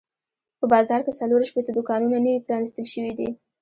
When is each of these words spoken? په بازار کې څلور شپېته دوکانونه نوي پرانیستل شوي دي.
په 0.59 0.65
بازار 0.73 0.99
کې 1.05 1.17
څلور 1.19 1.41
شپېته 1.49 1.71
دوکانونه 1.73 2.17
نوي 2.25 2.41
پرانیستل 2.47 2.85
شوي 2.93 3.13
دي. 3.19 3.29